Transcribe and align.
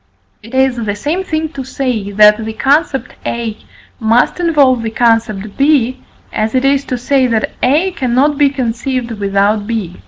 It 0.41 0.55
is 0.55 0.77
the 0.83 0.95
same 0.95 1.23
thing 1.23 1.49
to 1.49 1.63
say, 1.63 2.09
that 2.09 2.43
the 2.43 2.53
concept 2.53 3.13
A 3.23 3.55
must 3.99 4.39
involve 4.39 4.81
the 4.81 4.89
concept 4.89 5.55
B, 5.57 5.99
as 6.33 6.55
it 6.55 6.65
is 6.65 6.83
to 6.85 6.97
say, 6.97 7.27
that 7.27 7.51
A 7.61 7.91
cannot 7.91 8.35
be 8.35 8.49
conceived 8.49 9.11
without 9.11 9.67
B. 9.67 9.97